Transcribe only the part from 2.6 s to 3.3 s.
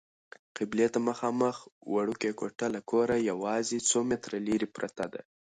له کوره